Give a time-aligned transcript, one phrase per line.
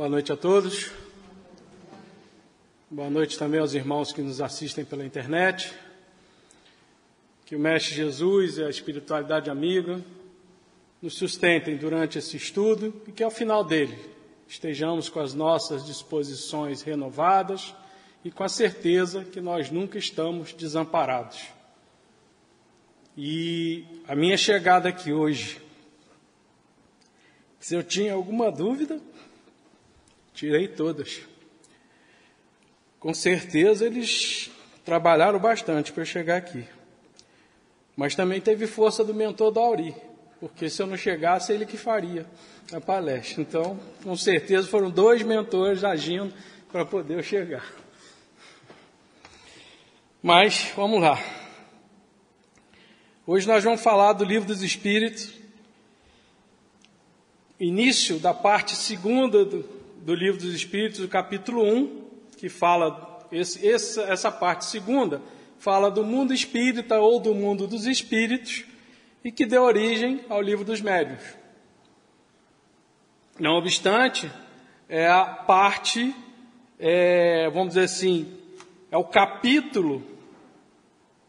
[0.00, 0.90] Boa noite a todos.
[2.90, 5.74] Boa noite também aos irmãos que nos assistem pela internet.
[7.44, 10.02] Que o Mestre Jesus e a espiritualidade amiga
[11.02, 13.94] nos sustentem durante esse estudo e que ao final dele
[14.48, 17.74] estejamos com as nossas disposições renovadas
[18.24, 21.42] e com a certeza que nós nunca estamos desamparados.
[23.14, 25.60] E a minha chegada aqui hoje,
[27.58, 28.98] se eu tinha alguma dúvida,
[30.34, 31.20] tirei todas.
[32.98, 34.50] Com certeza eles
[34.84, 36.64] trabalharam bastante para chegar aqui.
[37.96, 39.94] Mas também teve força do mentor da Auri,
[40.38, 42.26] porque se eu não chegasse, ele que faria
[42.72, 43.42] a palestra.
[43.42, 46.32] Então, com certeza foram dois mentores agindo
[46.70, 47.64] para poder eu chegar.
[50.22, 51.18] Mas, vamos lá.
[53.26, 55.30] Hoje nós vamos falar do livro dos Espíritos,
[57.58, 62.04] início da parte segunda do, do livro dos Espíritos, capítulo 1,
[62.38, 65.20] que fala, esse, essa, essa parte segunda,
[65.58, 68.64] fala do mundo espírita ou do mundo dos espíritos,
[69.22, 71.22] e que deu origem ao livro dos médios.
[73.38, 74.30] Não obstante,
[74.88, 76.14] é a parte,
[76.78, 78.38] é, vamos dizer assim,
[78.90, 80.02] é o capítulo,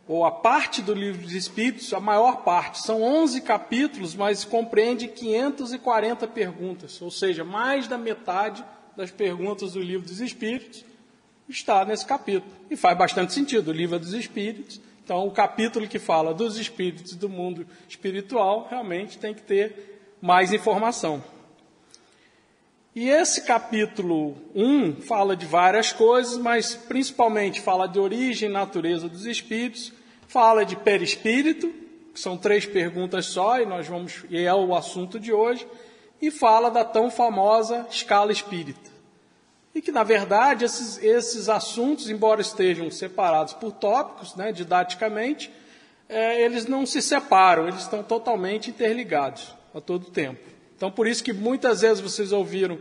[0.07, 2.81] ou a parte do livro dos Espíritos, a maior parte.
[2.81, 8.63] São 11 capítulos, mas compreende 540 perguntas, ou seja, mais da metade
[8.95, 10.83] das perguntas do livro dos Espíritos
[11.47, 12.51] está nesse capítulo.
[12.69, 14.81] E faz bastante sentido, o livro é dos Espíritos.
[15.03, 20.53] Então, o capítulo que fala dos espíritos do mundo espiritual realmente tem que ter mais
[20.53, 21.21] informação.
[22.93, 29.07] E esse capítulo 1 fala de várias coisas, mas principalmente fala de origem e natureza
[29.07, 29.93] dos espíritos,
[30.27, 31.73] fala de perispírito,
[32.13, 35.65] que são três perguntas só, e nós vamos, e é o assunto de hoje,
[36.21, 38.91] e fala da tão famosa escala espírita.
[39.73, 45.49] E que, na verdade, esses, esses assuntos, embora estejam separados por tópicos, né, didaticamente,
[46.09, 50.50] é, eles não se separam, eles estão totalmente interligados a todo tempo.
[50.81, 52.79] Então, por isso que muitas vezes vocês ouviram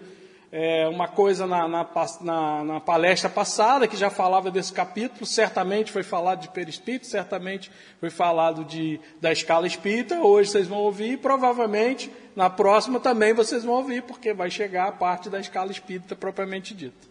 [0.50, 1.86] é, uma coisa na, na,
[2.22, 7.70] na, na, palestra passada que já falava desse capítulo, certamente foi falado de perispírito, certamente
[8.00, 13.34] foi falado de, da escala espírita, hoje vocês vão ouvir, e provavelmente na próxima também
[13.34, 17.06] vocês vão ouvir, porque vai chegar a parte da escala espírita propriamente dita.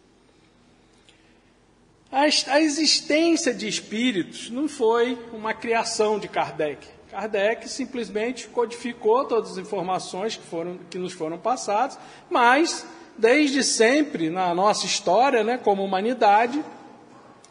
[2.12, 6.99] A, a existência de espíritos não foi uma criação de Kardec.
[7.10, 11.98] Kardec simplesmente codificou todas as informações que, foram, que nos foram passadas,
[12.30, 12.86] mas
[13.18, 16.64] desde sempre na nossa história, né, como humanidade,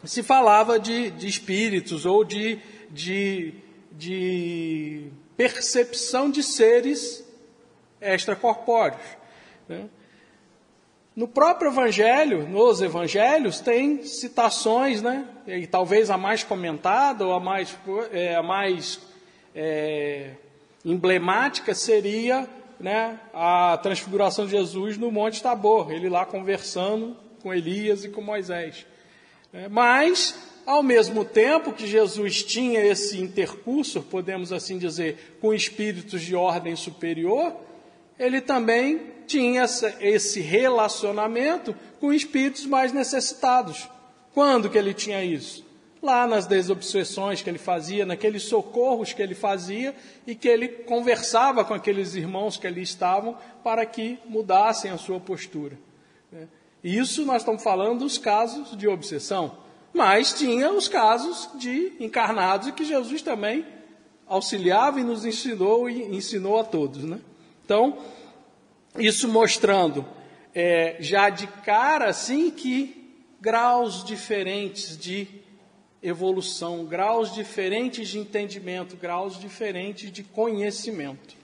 [0.03, 2.59] se falava de, de espíritos ou de,
[2.89, 3.53] de,
[3.91, 7.23] de, percepção de seres
[8.01, 9.01] extracorpóreos.
[9.67, 9.89] Né.
[11.15, 17.39] No próprio Evangelho, nos Evangelhos, tem citações, né, e talvez a mais comentada ou a
[17.41, 17.77] mais,
[18.13, 19.08] é, a mais
[19.61, 20.31] é,
[20.85, 22.47] emblemática seria
[22.79, 28.21] né, a transfiguração de Jesus no Monte Tabor, ele lá conversando com Elias e com
[28.21, 28.85] Moisés.
[29.51, 30.33] É, mas,
[30.65, 36.77] ao mesmo tempo que Jesus tinha esse intercurso, podemos assim dizer, com espíritos de ordem
[36.77, 37.53] superior,
[38.17, 39.65] ele também tinha
[39.99, 43.89] esse relacionamento com espíritos mais necessitados.
[44.33, 45.68] Quando que ele tinha isso?
[46.01, 49.93] Lá nas desobsessões que ele fazia, naqueles socorros que ele fazia
[50.25, 55.19] e que ele conversava com aqueles irmãos que ali estavam para que mudassem a sua
[55.19, 55.77] postura.
[56.31, 56.47] Né?
[56.83, 59.57] Isso nós estamos falando dos casos de obsessão,
[59.93, 63.65] mas tinha os casos de encarnados que Jesus também
[64.27, 67.03] auxiliava e nos ensinou e ensinou a todos.
[67.03, 67.19] Né?
[67.65, 67.97] Então,
[68.97, 70.05] isso mostrando
[70.55, 72.95] é, já de cara assim que
[73.41, 75.27] graus diferentes de
[76.01, 81.37] evolução, graus diferentes de entendimento, graus diferentes de conhecimento.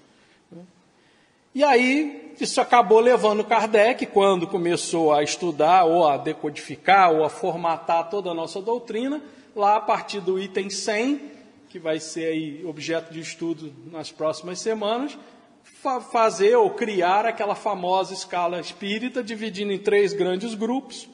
[1.53, 7.29] E aí, isso acabou levando Kardec, quando começou a estudar, ou a decodificar, ou a
[7.29, 9.21] formatar toda a nossa doutrina,
[9.55, 11.21] lá a partir do item 100,
[11.69, 15.17] que vai ser aí objeto de estudo nas próximas semanas,
[15.63, 21.07] fa fazer ou criar aquela famosa escala espírita, dividindo em três grandes grupos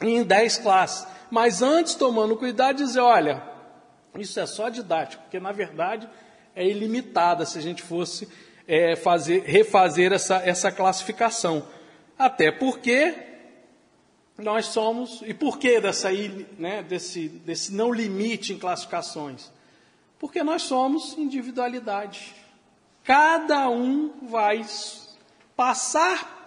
[0.00, 3.42] e em dez classes mas antes tomando cuidado dizer, olha,
[4.16, 6.08] isso é só didático, porque na verdade
[6.54, 8.28] é ilimitada se a gente fosse
[8.66, 11.66] é, fazer, refazer essa, essa classificação.
[12.18, 13.14] Até porque
[14.36, 16.10] nós somos, e por que dessa,
[16.58, 19.50] né, desse, desse não limite em classificações?
[20.18, 22.34] Porque nós somos individualidade.
[23.04, 24.64] Cada um vai
[25.56, 26.37] passar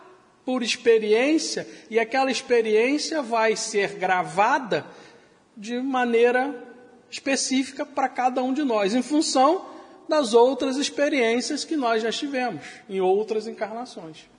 [0.51, 4.85] por experiência, e aquela experiência vai ser gravada
[5.55, 6.53] de maneira
[7.09, 9.65] específica para cada um de nós, em função
[10.09, 14.29] das outras experiências que nós já tivemos em outras encarnações.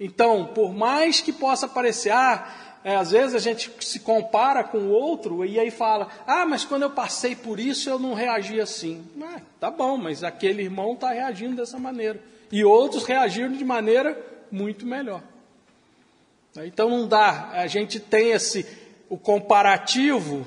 [0.00, 4.78] Então, por mais que possa parecer, ah, é, às vezes a gente se compara com
[4.78, 8.58] o outro e aí fala, ah, mas quando eu passei por isso eu não reagi
[8.58, 9.04] assim.
[9.20, 12.18] Ah, tá bom, mas aquele irmão está reagindo dessa maneira.
[12.50, 15.22] E outros reagiram de maneira muito melhor.
[16.64, 18.66] Então não dá, a gente tem esse,
[19.08, 20.44] o comparativo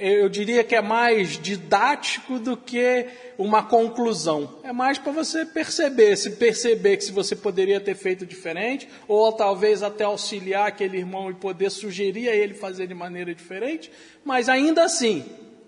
[0.00, 3.06] eu diria que é mais didático do que
[3.38, 4.58] uma conclusão.
[4.62, 9.32] É mais para você perceber, se perceber que se você poderia ter feito diferente, ou
[9.32, 13.90] talvez até auxiliar aquele irmão e poder sugerir a ele fazer de maneira diferente,
[14.24, 15.24] mas ainda assim,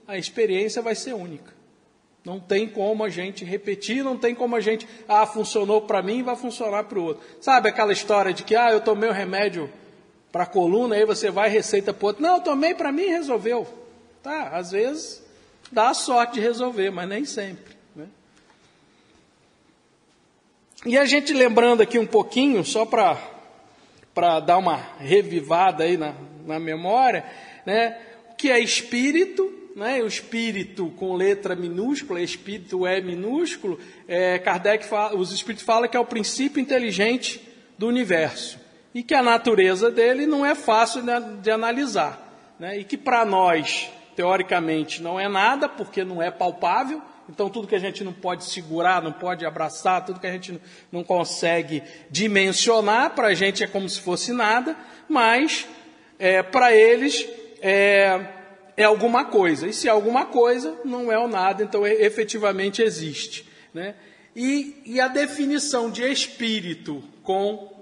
[0.07, 1.55] a experiência vai ser única.
[2.27, 6.25] Não tem como a gente repetir, não tem como a gente, ah, funcionou para mim,
[6.25, 7.23] vai funcionar para o outro.
[7.41, 9.71] Sabe aquela história de que, ah, eu tomei o um remédio
[10.33, 12.21] para a coluna, aí você vai receita para outro.
[12.25, 13.65] Não, eu tomei para mim e resolveu.
[14.25, 15.23] Tá, às vezes
[15.71, 17.77] dá sorte de resolver, mas nem sempre.
[17.95, 18.09] Né?
[20.85, 26.13] E a gente lembrando aqui um pouquinho, só para dar uma revivada aí na,
[26.45, 27.25] na memória,
[27.65, 27.97] né?
[28.33, 30.03] o que é espírito, né?
[30.03, 33.79] o espírito com letra minúscula, espírito é minúsculo,
[34.09, 37.47] é, Kardec fala, os espíritos falam que é o princípio inteligente
[37.77, 38.59] do universo
[38.95, 41.03] e que a natureza dele não é fácil
[41.43, 42.55] de, analisar.
[42.59, 42.79] Né?
[42.79, 47.75] E que para nós, teoricamente não é nada, porque não é palpável, então tudo que
[47.75, 50.59] a gente não pode segurar, não pode abraçar, tudo que a gente
[50.91, 54.75] não consegue dimensionar, para a gente é como se fosse nada,
[55.07, 55.69] mas
[56.19, 57.29] é, para eles
[57.61, 58.36] é,
[58.77, 59.67] é, alguma coisa.
[59.67, 63.49] E se é alguma coisa, não é o nada, então é, efetivamente existe.
[63.73, 63.95] Né?
[64.35, 67.75] E, e a definição de espírito com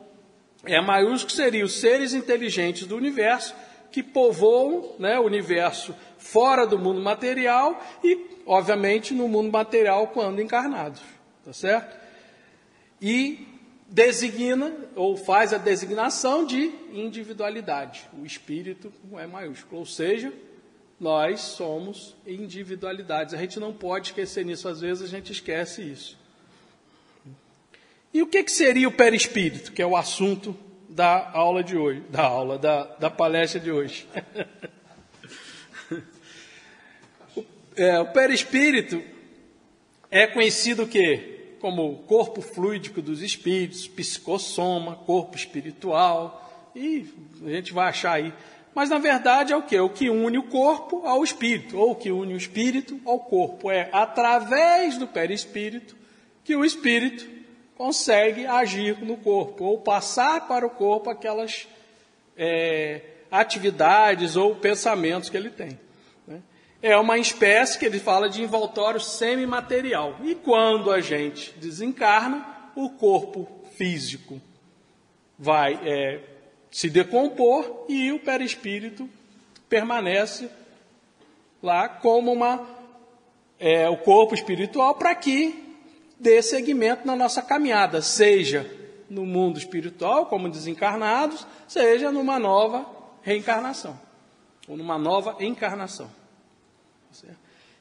[0.64, 3.54] é maiúsculo seria os seres inteligentes do universo
[3.90, 10.40] que povoam né, o universo fora do mundo material e, obviamente, no mundo material quando
[10.40, 11.02] encarnados.
[11.44, 11.96] Tá certo?
[13.00, 13.46] E
[13.88, 18.08] designa ou faz a designação de individualidade.
[18.18, 20.32] O espírito é maiúsculo, ou seja,
[21.04, 23.34] nós somos individualidades.
[23.34, 26.16] A gente não pode esquecer nisso, às vezes a gente esquece isso.
[28.12, 30.56] E o que, que seria o perispírito, que é o assunto
[30.88, 34.08] da aula de hoje, da aula, da, da palestra de hoje?
[37.76, 39.02] É, o perispírito
[40.08, 47.12] é conhecido que como corpo fluídico dos espíritos, psicossoma, corpo espiritual, e
[47.44, 48.32] a gente vai achar aí.
[48.74, 49.78] Mas na verdade é o que?
[49.78, 53.70] O que une o corpo ao espírito, ou o que une o espírito ao corpo.
[53.70, 55.96] É através do perispírito
[56.42, 57.26] que o espírito
[57.76, 61.68] consegue agir no corpo, ou passar para o corpo aquelas
[62.36, 63.00] é,
[63.30, 65.78] atividades ou pensamentos que ele tem
[66.84, 70.16] é uma espécie que ele fala de envoltório semimaterial.
[70.22, 72.46] E quando a gente desencarna,
[72.76, 74.38] o corpo físico
[75.38, 76.20] vai é,
[76.74, 79.08] se decompor e o perispírito
[79.68, 80.50] permanece
[81.62, 82.66] lá como uma
[83.60, 85.78] é, o corpo espiritual para que
[86.18, 88.68] dê seguimento na nossa caminhada, seja
[89.08, 92.84] no mundo espiritual como desencarnados, seja numa nova
[93.22, 93.96] reencarnação
[94.66, 96.10] ou numa nova encarnação.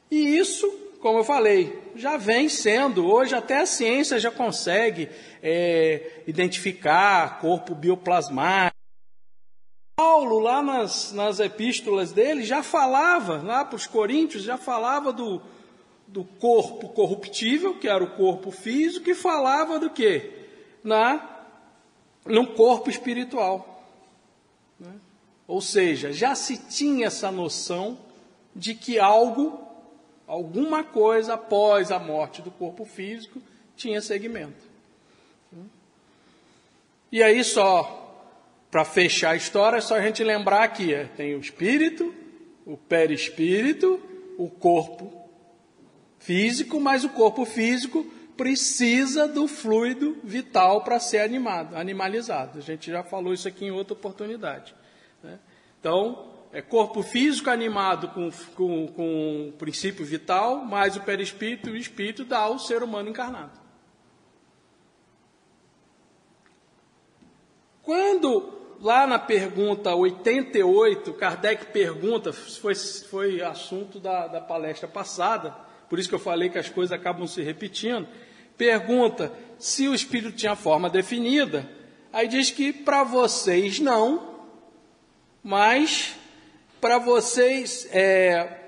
[0.08, 5.08] E isso, como eu falei, já vem sendo, hoje até a ciência já consegue
[5.42, 8.73] é, identificar corpo bioplasmático.
[10.24, 15.42] Paulo, lá nas, nas epístolas dele, já falava, lá para os coríntios, já falava do,
[16.06, 20.32] do corpo corruptível, que era o corpo físico, e falava do que?
[20.82, 21.44] Na,
[22.24, 23.86] no corpo espiritual.
[24.80, 24.94] Né?
[25.46, 27.98] Ou seja, já se tinha essa noção
[28.56, 29.60] de que algo,
[30.26, 33.42] alguma coisa após a morte do corpo físico,
[33.76, 34.72] tinha segmento.
[37.12, 38.03] E aí só
[38.74, 42.12] para fechar a história, é só a gente lembrar que é, tem o espírito,
[42.66, 44.02] o perispírito,
[44.36, 45.30] o corpo
[46.18, 48.02] físico, mas o corpo físico
[48.36, 52.58] precisa do fluido vital para ser animado, animalizado.
[52.58, 54.74] A gente já falou isso aqui em outra oportunidade.
[55.22, 55.38] Né?
[55.78, 61.74] Então, é corpo físico animado com, com, com o princípio vital, mais o perispírito e
[61.74, 63.56] o espírito dá ao ser humano encarnado.
[67.80, 75.52] Quando, lá na pergunta 88, Kardec pergunta, foi, foi assunto da, da palestra passada,
[75.90, 78.06] por isso que eu falei que as coisas acabam se repetindo,
[78.56, 81.68] pergunta se o espírito tinha forma definida,
[82.14, 84.36] Aí diz que para vocês não,
[85.42, 86.14] mas
[86.80, 88.60] para vocês, é,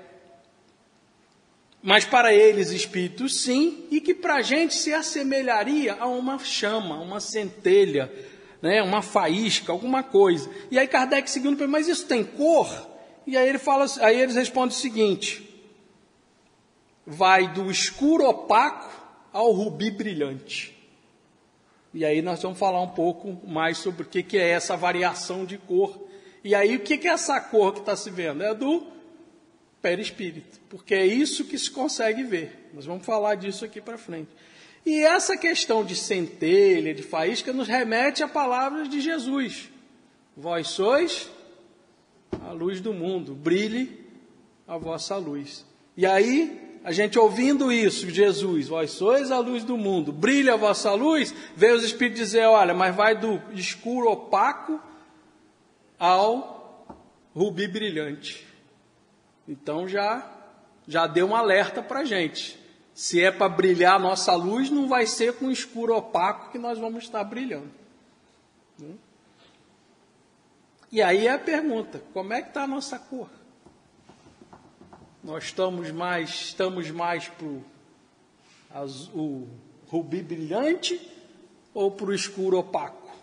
[1.81, 6.99] mas para eles espíritos sim, e que para a gente se assemelharia a uma chama,
[6.99, 8.11] uma centelha,
[8.61, 10.49] né, uma faísca, alguma coisa.
[10.71, 12.67] E aí Kardec seguindo, mas isso tem cor?
[13.25, 15.47] E aí ele fala, aí eles respondem o seguinte:
[17.05, 18.89] vai do escuro opaco
[19.31, 20.75] ao rubi brilhante.
[21.93, 25.45] E aí nós vamos falar um pouco mais sobre o que, que é essa variação
[25.45, 26.07] de cor.
[26.43, 28.43] E aí o que, que é essa cor que está se vendo?
[28.43, 28.85] É do
[29.81, 32.69] perispírito, porque é isso que se consegue ver.
[32.73, 34.29] Nós vamos falar disso aqui para frente.
[34.87, 39.69] E essa questão de centelha, de faísca, nos remete a palavras de Jesus.
[40.33, 41.29] Vós sois
[42.41, 43.99] a luz do mundo, brilhe
[44.65, 45.65] a vossa luz.
[45.97, 50.57] E aí a gente ouvindo isso, Jesus, vós sois a luz do mundo, brilha a
[50.57, 54.81] vossa luz, veio os Espíritos dizer, olha, mas vai do escuro opaco
[55.99, 56.87] ao
[57.35, 58.47] rubi brilhante.
[59.45, 60.31] Então já,
[60.87, 62.66] já deu um alerta para a gente.
[62.97, 66.79] Se é para brilhar a nossa luz, não vai ser com escuro opaco que nós
[66.79, 67.69] vamos estar brilhando.
[70.91, 73.29] E aí é a pergunta: como é que está a nossa cor?
[75.23, 77.45] Nós estamos mais, estamos mais para
[79.13, 79.47] o
[79.85, 80.99] rubi brilhante
[81.75, 83.15] ou para o escuro opaco?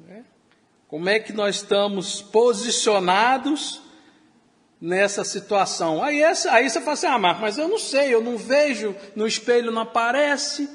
[0.00, 0.24] Né?
[0.88, 3.82] Como é que nós estamos posicionados
[4.80, 6.02] nessa situação?
[6.02, 8.94] Aí, essa, aí você fala assim, ah, Marco, mas eu não sei, eu não vejo,
[9.14, 10.68] no espelho não aparece.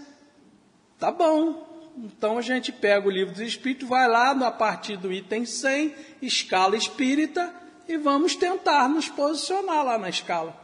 [0.99, 5.11] Tá bom, então a gente pega o livro dos Espíritos, vai lá a partir do
[5.11, 7.53] item 100, escala espírita,
[7.87, 10.55] e vamos tentar nos posicionar lá na escala.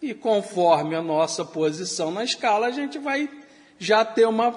[0.00, 3.30] E conforme a nossa posição na escala, a gente vai
[3.78, 4.52] já ter uma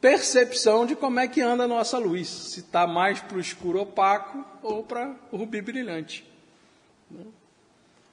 [0.00, 3.80] percepção de como é que anda a nossa luz, se está mais para o escuro
[3.80, 6.29] opaco ou para o rubi brilhante.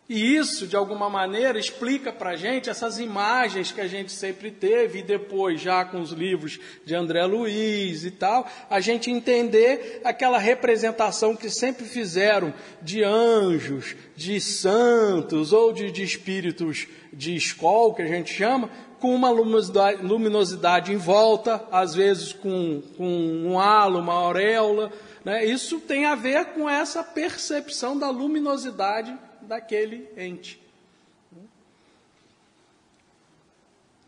[0.10, 4.50] E isso, de alguma maneira, explica para a gente essas imagens que a gente sempre
[4.50, 10.00] teve, e depois, já com os livros de André Luiz e tal, a gente entender
[10.06, 17.94] aquela representação que sempre fizeram de anjos, de santos ou de, de espíritos de escola,
[17.94, 18.70] que a gente chama,
[19.02, 24.90] com uma luminosidade, luminosidade em volta, às vezes com, com um halo, uma auréola.
[25.28, 25.44] Né?
[25.44, 30.58] Isso tem a ver com essa percepção da luminosidade daquele ente.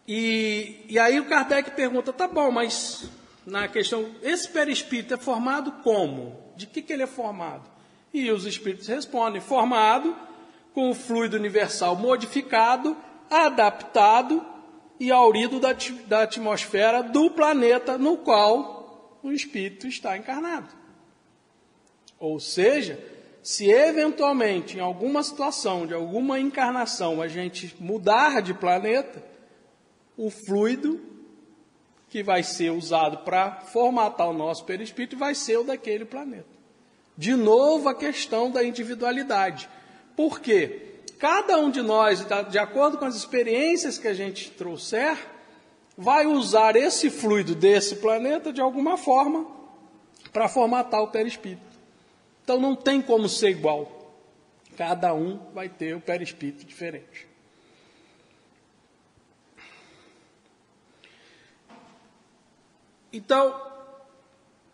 [0.07, 3.09] E, e aí o Kardec pergunta, tá bom, mas
[3.45, 6.39] na questão, esse perispírito é formado como?
[6.55, 7.69] De que, que ele é formado?
[8.13, 10.15] E os espíritos respondem, formado
[10.73, 12.95] com o fluido universal modificado,
[13.29, 14.41] adaptado
[14.97, 15.75] e aurido da,
[16.07, 20.78] da atmosfera do planeta no qual o espírito está encarnado.
[22.19, 22.99] Ou seja,
[23.41, 29.23] se eventualmente, em alguma situação, de alguma encarnação, a gente mudar de planeta,
[30.17, 30.99] o fluido
[32.09, 36.59] que vai ser usado para formatar o nosso perispírito vai ser o daquele planeta.
[37.17, 39.69] De novo, a questão da individualidade.
[40.15, 40.87] Por quê?
[41.19, 45.17] Cada um de nós, de acordo com as experiências que a gente trouxer,
[45.97, 49.45] vai usar esse fluido desse planeta de alguma forma
[50.31, 51.68] para formatar o perispírito.
[52.49, 54.11] Então não tem como ser igual.
[54.75, 57.27] Cada um vai ter o perispírito diferente.
[63.13, 63.55] Então,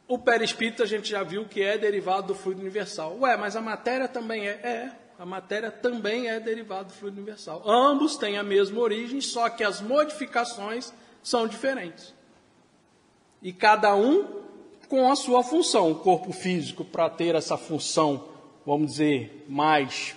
[0.08, 3.20] o perispírito a gente já viu que é derivado do fluido universal.
[3.20, 4.52] Ué, mas a matéria também é?
[4.52, 7.62] É, a matéria também é derivada do fluido universal.
[7.70, 12.14] Ambos têm a mesma origem, só que as modificações são diferentes.
[13.42, 14.45] E cada um
[14.88, 15.92] com a sua função.
[15.92, 18.28] O corpo físico, para ter essa função,
[18.66, 20.16] vamos dizer, mais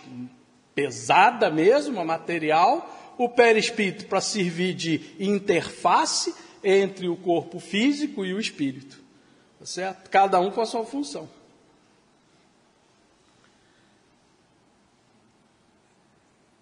[0.74, 3.14] pesada mesmo, material.
[3.18, 9.00] O perispírito para servir de interface entre o corpo físico e o espírito.
[9.58, 10.08] Tá certo?
[10.08, 11.28] Cada um com a sua função.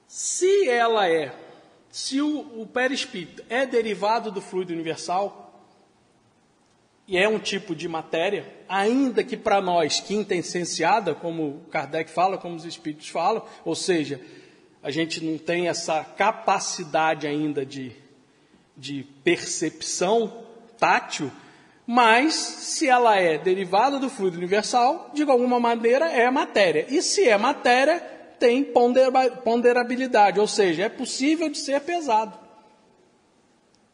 [0.06, 1.34] Se ela é,
[1.90, 5.45] se o, o perispírito é derivado do fluido universal,
[7.08, 12.36] e é um tipo de matéria, ainda que para nós quinta essenciada, como Kardec fala,
[12.36, 14.20] como os espíritos falam, ou seja,
[14.82, 17.92] a gente não tem essa capacidade ainda de,
[18.76, 20.44] de percepção
[20.78, 21.30] tátil,
[21.86, 26.86] mas se ela é derivada do fluido universal, de alguma maneira é matéria.
[26.88, 28.00] E se é matéria,
[28.40, 28.64] tem
[29.44, 32.45] ponderabilidade, ou seja, é possível de ser pesado.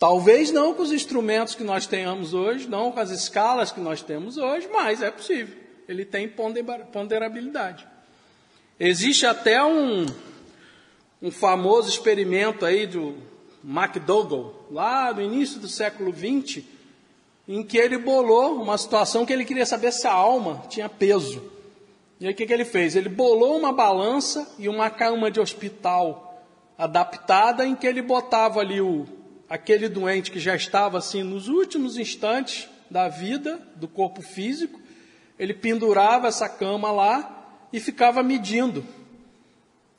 [0.03, 4.03] Talvez não com os instrumentos que nós tenhamos hoje, não com as escalas que nós
[4.03, 5.57] temos hoje, mas é possível.
[5.89, 7.87] Ele tem ponderabilidade.
[8.81, 10.05] Existe até um,
[11.23, 13.15] um famoso experimento aí do
[13.63, 16.65] McDougall, lá no início do século XX,
[17.47, 21.41] em que ele bolou uma situação que ele queria saber se a alma tinha peso.
[22.19, 22.97] E aí o que, que ele fez?
[22.97, 26.45] Ele bolou uma balança e uma cama de hospital
[26.77, 29.07] adaptada em que ele botava ali o,
[29.53, 34.81] aquele doente que já estava assim nos últimos instantes da vida, do corpo físico,
[35.39, 38.83] ele pendurava essa cama lá e ficava medindo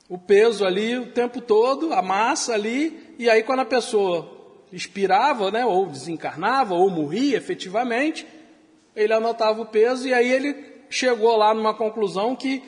[0.08, 5.52] o peso ali o tempo todo, a massa ali, e aí quando a pessoa expirava,
[5.52, 8.26] né, ou desencarnava, ou morria efetivamente,
[8.96, 12.60] ele anotava o peso e aí ele chegou lá numa conclusão que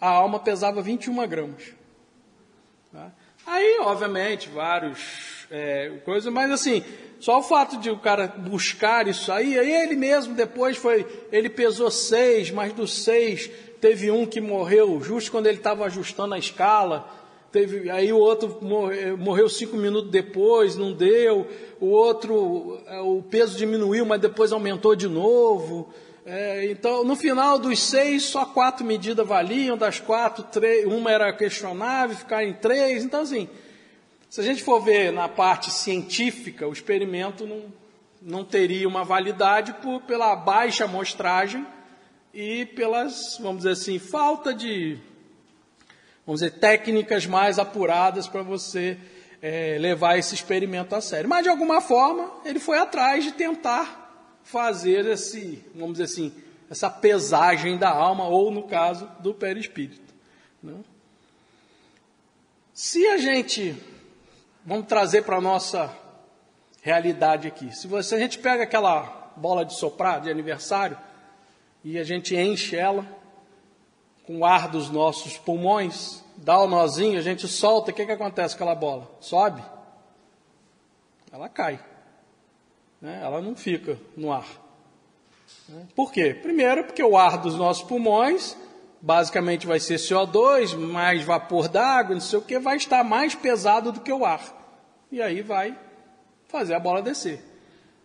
[0.00, 1.74] a alma pesava 21 gramas.
[2.90, 3.12] Tá?
[3.46, 6.82] Aí, obviamente, vários é, coisa, mas assim,
[7.20, 11.50] só o fato de o cara buscar isso aí, aí ele mesmo depois foi, ele
[11.50, 16.38] pesou seis, mas dos seis teve um que morreu justo quando ele estava ajustando a
[16.38, 17.06] escala,
[17.52, 21.46] teve, aí o outro morreu, morreu cinco minutos depois, não deu,
[21.78, 25.92] o outro, é, o peso diminuiu, mas depois aumentou de novo.
[26.24, 31.32] É, então, no final dos seis, só quatro medidas valiam, das quatro, três, uma era
[31.32, 33.04] questionável, ficar em três.
[33.04, 33.48] Então, assim,
[34.32, 37.64] se a gente for ver na parte científica, o experimento não,
[38.22, 41.66] não teria uma validade por, pela baixa amostragem
[42.32, 44.98] e pelas, vamos dizer assim, falta de,
[46.24, 48.96] vamos dizer, técnicas mais apuradas para você
[49.42, 51.28] é, levar esse experimento a sério.
[51.28, 56.32] Mas, de alguma forma, ele foi atrás de tentar fazer esse, vamos dizer assim,
[56.70, 60.14] essa pesagem da alma, ou no caso, do perispírito.
[60.62, 60.76] Né?
[62.72, 63.91] Se a gente
[64.64, 65.92] Vamos trazer para a nossa
[66.82, 67.74] realidade aqui.
[67.74, 70.96] Se você, a gente pega aquela bola de soprar de aniversário
[71.82, 73.04] e a gente enche ela
[74.24, 78.12] com o ar dos nossos pulmões, dá o nozinho, a gente solta, o que, que
[78.12, 79.10] acontece com aquela bola?
[79.20, 79.60] Sobe?
[81.32, 81.80] Ela cai.
[83.00, 83.20] Né?
[83.20, 84.46] Ela não fica no ar.
[85.68, 85.88] Né?
[85.96, 86.34] Por quê?
[86.40, 88.56] Primeiro, porque o ar dos nossos pulmões
[89.02, 93.90] basicamente vai ser CO2, mais vapor d'água, não sei o que, vai estar mais pesado
[93.90, 94.40] do que o ar.
[95.10, 95.76] E aí vai
[96.46, 97.42] fazer a bola descer.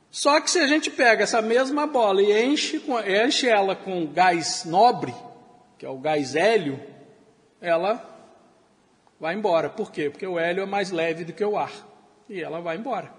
[0.09, 2.81] Só que se a gente pega essa mesma bola e enche,
[3.25, 5.13] enche ela com gás nobre,
[5.77, 6.81] que é o gás hélio,
[7.61, 8.03] ela
[9.19, 9.69] vai embora.
[9.69, 10.09] Por quê?
[10.09, 11.71] Porque o hélio é mais leve do que o ar.
[12.27, 13.13] E ela vai embora.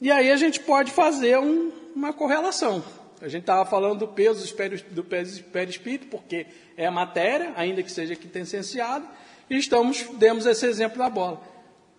[0.00, 2.84] E aí a gente pode fazer um, uma correlação.
[3.20, 4.46] A gente estava falando do peso
[4.90, 9.06] do perispírito, porque é matéria, ainda que seja quintessenciado,
[9.50, 11.40] e estamos, demos esse exemplo da bola.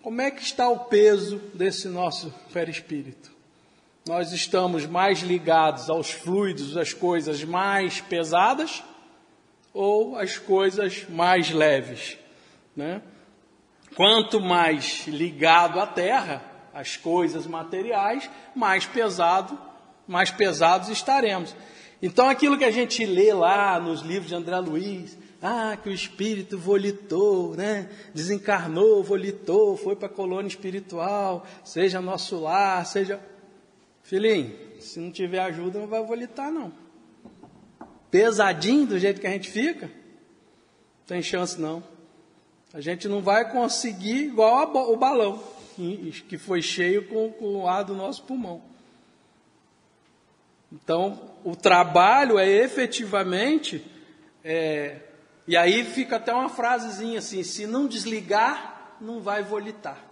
[0.02, 3.32] Como é que está o peso desse nosso perispírito?
[4.08, 8.82] Nós estamos mais ligados aos fluidos, às coisas mais pesadas,
[9.74, 12.18] ou às coisas mais leves?
[12.76, 13.02] Né?
[13.94, 16.42] Quanto mais ligado à terra,
[16.74, 19.69] às coisas materiais, mais pesado
[20.10, 21.56] mais pesados estaremos.
[22.02, 25.94] Então, aquilo que a gente lê lá nos livros de André Luiz, ah, que o
[25.94, 27.90] espírito volitou, né?
[28.14, 33.20] Desencarnou, volitou, foi para a colônia espiritual, seja nosso lar, seja.
[34.02, 36.74] Filhinho, se não tiver ajuda, não vai volitar, não.
[38.10, 41.84] Pesadinho do jeito que a gente fica, não tem chance, não.
[42.74, 45.44] A gente não vai conseguir igual o balão,
[46.28, 48.70] que foi cheio com, com o ar do nosso pulmão.
[50.72, 53.84] Então, o trabalho é efetivamente,
[54.44, 54.98] é,
[55.48, 60.10] e aí fica até uma frasezinha assim: se não desligar, não vai volitar.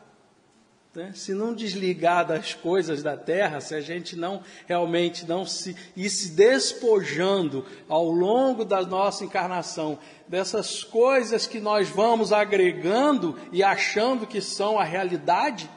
[0.95, 1.11] Né?
[1.13, 6.09] Se não desligar das coisas da terra, se a gente não realmente não se ir
[6.09, 14.25] se despojando ao longo da nossa encarnação dessas coisas que nós vamos agregando e achando
[14.25, 15.69] que são a realidade,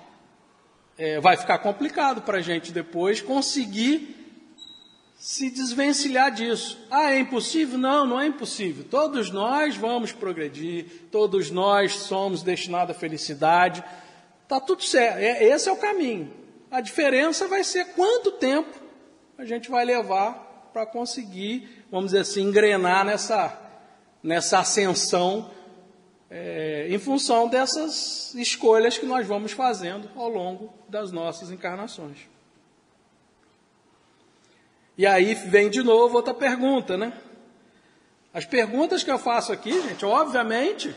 [0.96, 4.19] é, vai ficar complicado para a gente depois conseguir
[5.20, 6.78] se desvencilhar disso.
[6.90, 7.78] Ah, é impossível?
[7.78, 8.86] Não, não é impossível.
[8.90, 13.84] Todos nós vamos progredir, todos nós somos destinados à felicidade.
[14.42, 16.32] Está tudo certo, é, esse é o caminho.
[16.70, 18.74] A diferença vai ser quanto tempo
[19.36, 23.60] a gente vai levar para conseguir, vamos dizer assim, engrenar nessa,
[24.22, 25.50] nessa ascensão
[26.30, 32.20] é, em função dessas escolhas que nós vamos fazendo ao longo das nossas encarnações.
[35.00, 37.14] E aí vem de novo outra pergunta, né?
[38.34, 40.94] As perguntas que eu faço aqui, gente, obviamente,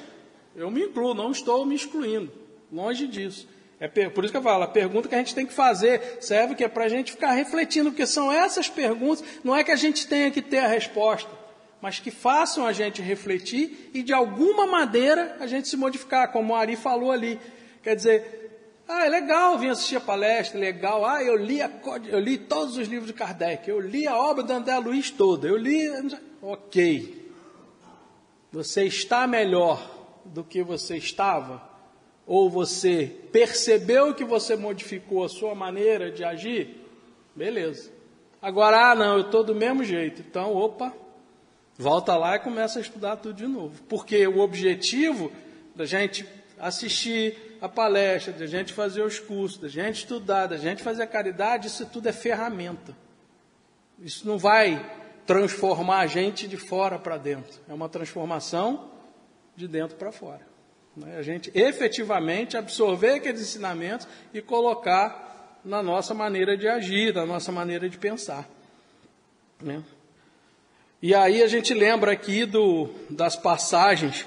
[0.58, 2.30] eu me incluo, não estou me excluindo,
[2.70, 3.48] longe disso.
[3.80, 6.54] É por isso que eu falo, a pergunta que a gente tem que fazer serve
[6.54, 9.78] que é para a gente ficar refletindo, porque são essas perguntas, não é que a
[9.78, 11.32] gente tenha que ter a resposta,
[11.82, 16.52] mas que façam a gente refletir e de alguma maneira a gente se modificar, como
[16.52, 17.40] o Ari falou ali.
[17.82, 18.43] Quer dizer,
[18.88, 21.06] ah, é legal vir assistir a palestra, legal.
[21.06, 21.72] Ah, eu li, a,
[22.08, 25.48] eu li todos os livros de Kardec, eu li a obra de André Luiz toda,
[25.48, 25.90] eu li.
[26.42, 27.32] Ok.
[28.52, 29.82] Você está melhor
[30.26, 31.62] do que você estava?
[32.26, 36.82] Ou você percebeu que você modificou a sua maneira de agir?
[37.36, 37.92] Beleza.
[38.42, 40.22] Agora, ah, não, eu estou do mesmo jeito.
[40.22, 40.94] Então, opa,
[41.78, 43.82] Volta lá e começa a estudar tudo de novo.
[43.90, 45.32] Porque o objetivo
[45.76, 46.26] da gente
[46.60, 51.08] assistir a palestra, da gente fazer os cursos, da gente estudar, da gente fazer a
[51.08, 52.94] caridade, isso tudo é ferramenta.
[53.98, 54.86] Isso não vai
[55.26, 57.62] transformar a gente de fora para dentro.
[57.70, 58.92] É uma transformação
[59.56, 60.42] de dentro para fora.
[60.94, 61.16] Né?
[61.18, 67.50] A gente efetivamente absorver aqueles ensinamentos e colocar na nossa maneira de agir, na nossa
[67.50, 68.46] maneira de pensar.
[69.62, 69.82] Né?
[71.02, 74.26] E aí a gente lembra aqui do, das passagens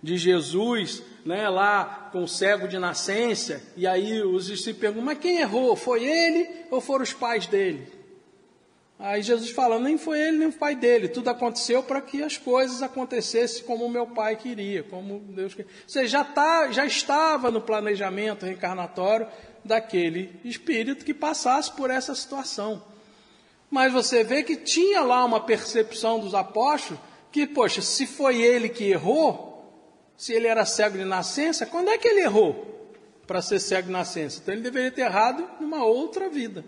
[0.00, 5.18] de Jesus, né, lá com o cego de nascença, e aí os discípulos perguntam, mas
[5.18, 5.74] quem errou?
[5.74, 7.86] Foi ele ou foram os pais dele?
[8.98, 12.38] Aí Jesus fala, nem foi ele nem o pai dele, tudo aconteceu para que as
[12.38, 15.70] coisas acontecessem como meu pai queria, como Deus queria.
[15.86, 19.26] Você já, tá, já estava no planejamento reencarnatório
[19.64, 22.82] daquele espírito que passasse por essa situação.
[23.68, 28.68] Mas você vê que tinha lá uma percepção dos apóstolos que, poxa, se foi ele
[28.68, 29.45] que errou,
[30.16, 32.94] se ele era cego de nascença, quando é que ele errou
[33.26, 34.40] para ser cego de nascença?
[34.40, 36.64] Então ele deveria ter errado numa outra vida.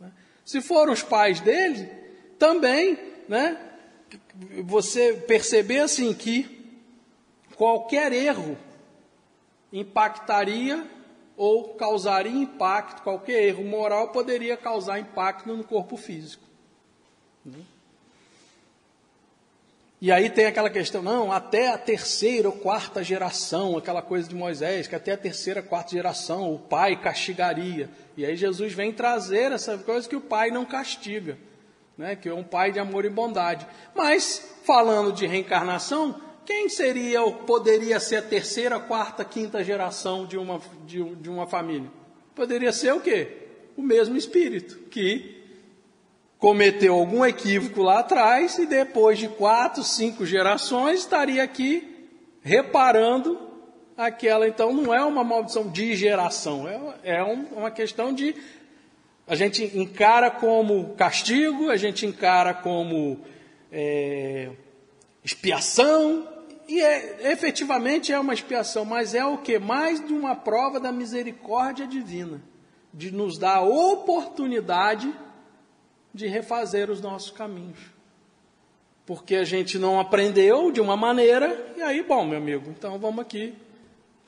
[0.00, 0.10] Né?
[0.44, 1.88] Se foram os pais dele,
[2.38, 2.98] também,
[3.28, 3.58] né?
[4.64, 6.58] Você perceber assim que
[7.54, 8.56] qualquer erro
[9.72, 10.84] impactaria
[11.36, 16.42] ou causaria impacto, qualquer erro moral poderia causar impacto no corpo físico.
[20.00, 24.34] E aí tem aquela questão, não, até a terceira ou quarta geração, aquela coisa de
[24.34, 27.90] Moisés, que até a terceira, quarta geração o pai castigaria.
[28.16, 31.36] E aí Jesus vem trazer essa coisa que o pai não castiga,
[31.98, 32.16] né?
[32.16, 33.66] que é um pai de amor e bondade.
[33.94, 40.38] Mas, falando de reencarnação, quem seria ou poderia ser a terceira, quarta, quinta geração de
[40.38, 41.90] uma, de, de uma família?
[42.34, 43.36] Poderia ser o quê?
[43.76, 45.39] O mesmo espírito, que
[46.40, 52.08] cometeu algum equívoco lá atrás e depois de quatro, cinco gerações estaria aqui
[52.40, 53.38] reparando
[53.96, 54.48] aquela.
[54.48, 58.34] Então não é uma maldição de geração, é, é um, uma questão de.
[59.28, 63.20] A gente encara como castigo, a gente encara como
[63.70, 64.48] é,
[65.22, 66.26] expiação,
[66.66, 69.58] e é, efetivamente é uma expiação, mas é o que?
[69.58, 72.42] Mais de uma prova da misericórdia divina,
[72.92, 75.14] de nos dar a oportunidade
[76.12, 77.78] de refazer os nossos caminhos.
[79.06, 83.20] Porque a gente não aprendeu de uma maneira, e aí, bom, meu amigo, então vamos
[83.20, 83.54] aqui,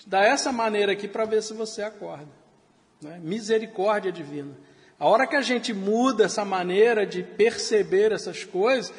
[0.07, 2.29] dar essa maneira aqui para ver se você acorda.
[3.01, 3.21] Né?
[3.23, 4.57] Misericórdia divina.
[4.99, 8.92] A hora que a gente muda essa maneira de perceber essas coisas,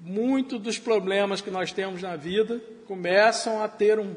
[0.00, 4.14] muito dos problemas que nós temos na vida começam a ter um,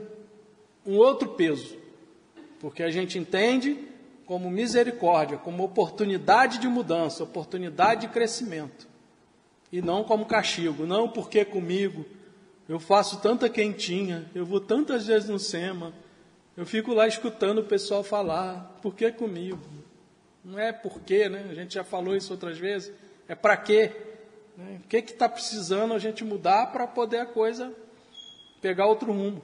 [0.86, 1.78] um outro peso,
[2.60, 3.87] porque a gente entende
[4.28, 8.88] como misericórdia, como oportunidade de mudança, oportunidade de crescimento,
[9.72, 12.06] e não como castigo, não porque comigo
[12.68, 15.94] eu faço tanta quentinha, eu vou tantas vezes no SEMA,
[16.58, 19.60] eu fico lá escutando o pessoal falar, por que comigo?
[20.44, 21.46] Não é porque, né?
[21.50, 22.92] A gente já falou isso outras vezes.
[23.28, 23.92] É para quê?
[24.58, 24.80] Né?
[24.84, 27.74] O que está precisando a gente mudar para poder a coisa
[28.62, 29.42] pegar outro rumo?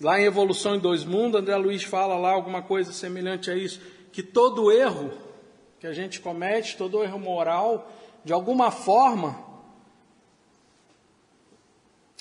[0.00, 3.80] Lá em Evolução em Dois Mundos, André Luiz fala lá alguma coisa semelhante a isso,
[4.12, 5.10] que todo erro
[5.80, 7.90] que a gente comete, todo erro moral,
[8.24, 9.44] de alguma forma,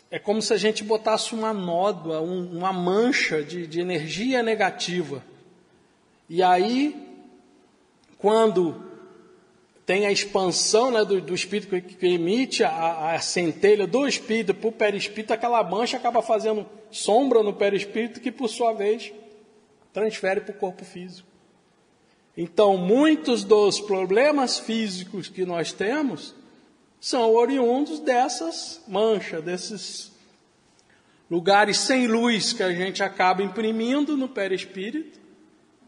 [0.10, 5.24] é como se a gente botasse uma nódoa, um, uma mancha de, de energia negativa.
[6.30, 7.08] E aí
[8.18, 8.87] quando
[9.88, 14.54] tem a expansão né, do, do, espírito que, que emite a, a, centelha do espírito
[14.54, 19.14] para o perispírito, aquela mancha acaba fazendo sombra no perispírito que, por sua vez,
[19.94, 21.26] transfere para o corpo físico.
[22.36, 26.36] Então, muitos dos problemas físicos que nós temos
[27.00, 30.12] são oriundos dessas manchas, desses
[31.32, 35.18] lugares sem luz que a gente acaba imprimindo no perispírito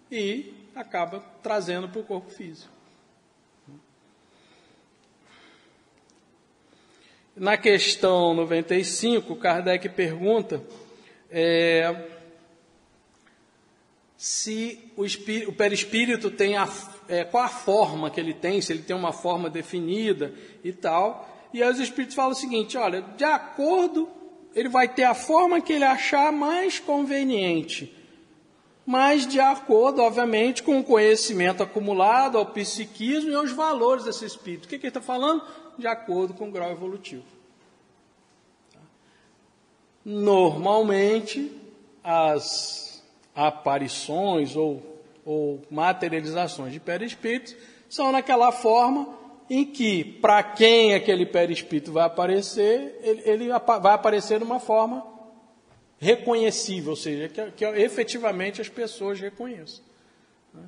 [0.10, 2.79] e acaba trazendo para o corpo físico.
[7.40, 10.62] Na questão 95, Kardec pergunta
[11.32, 11.96] é,
[14.18, 15.06] se o,
[15.48, 16.68] o perispírito tem a,
[17.08, 20.34] é, qual a forma que ele tem, se ele tem uma forma definida
[20.66, 21.48] e tal.
[21.54, 24.10] E aí os espíritos falam o seguinte: olha, de acordo,
[24.54, 27.96] ele vai ter a forma que ele achar mais conveniente,
[28.90, 34.66] mas de acordo, obviamente, com o conhecimento acumulado, ao psiquismo e aos valores desse espírito.
[34.66, 35.44] O que, que ele está falando?
[35.78, 37.22] De acordo com o grau evolutivo.
[40.04, 41.56] Normalmente,
[42.04, 43.04] as
[43.36, 44.82] aparições ou,
[45.24, 47.56] ou materializações de perispíritos
[47.88, 49.08] são naquela forma
[49.48, 55.19] em que, para quem aquele perispírito vai aparecer, ele, ele, vai aparecer de uma forma
[56.00, 59.84] reconhecível, ou seja, que, que efetivamente as pessoas reconheçam.
[60.54, 60.64] Né?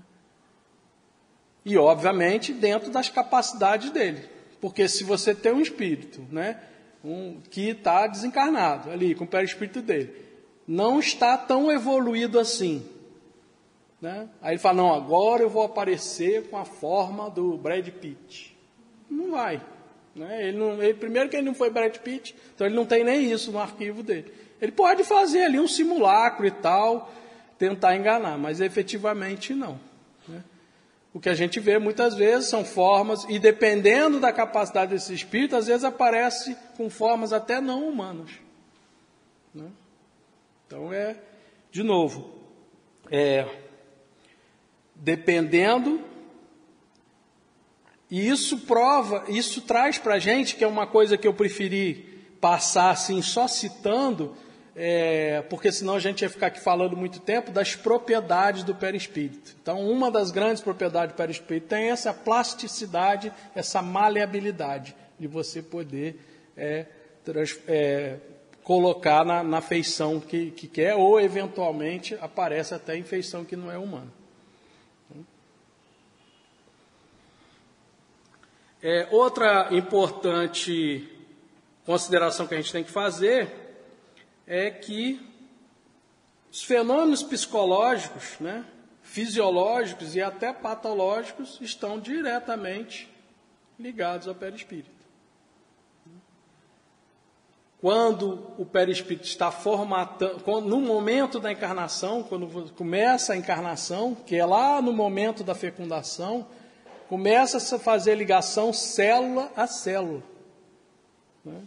[1.65, 4.29] E, obviamente, dentro das capacidades dele.
[4.59, 6.61] Porque se você tem um espírito né,
[7.03, 10.13] um, que está desencarnado ali, com o perispírito dele,
[10.67, 12.85] não está tão evoluído assim.
[14.01, 14.27] Né?
[14.41, 18.55] Aí ele fala, não, agora eu vou aparecer com a forma do Brad Pitt.
[19.09, 19.61] Não vai.
[20.15, 20.49] Né?
[20.49, 23.31] Ele não, ele, primeiro que ele não foi Brad Pitt, então ele não tem nem
[23.31, 24.31] isso no arquivo dele.
[24.61, 27.11] Ele pode fazer ali um simulacro e tal,
[27.57, 29.79] tentar enganar, mas efetivamente não.
[30.27, 30.43] Né?
[31.13, 35.55] O que a gente vê muitas vezes são formas, e dependendo da capacidade desse espírito,
[35.55, 38.29] às vezes aparece com formas até não humanas.
[39.53, 39.67] Né?
[40.67, 41.17] Então é,
[41.71, 42.31] de novo,
[43.09, 43.47] é,
[44.95, 46.11] dependendo
[48.11, 52.11] e isso prova, isso traz para a gente, que é uma coisa que eu preferi
[52.41, 54.35] passar assim, só citando,
[54.75, 59.55] é, porque senão a gente ia ficar aqui falando muito tempo, das propriedades do perispírito.
[59.61, 66.19] Então, uma das grandes propriedades do perispírito tem essa plasticidade, essa maleabilidade de você poder
[66.55, 66.85] é,
[67.23, 68.17] trans, é,
[68.63, 73.71] colocar na, na feição que, que quer, ou eventualmente aparece até em feição que não
[73.71, 74.11] é humana.
[78.83, 81.07] É, outra importante
[81.85, 83.60] consideração que a gente tem que fazer
[84.45, 85.19] é que
[86.51, 88.65] os fenômenos psicológicos, né,
[89.01, 93.09] fisiológicos e até patológicos estão diretamente
[93.79, 95.01] ligados ao perispírito.
[97.81, 104.45] Quando o perispírito está formatando, no momento da encarnação, quando começa a encarnação, que é
[104.45, 106.45] lá no momento da fecundação,
[107.09, 110.21] começa a fazer ligação célula a célula.
[111.43, 111.63] Né?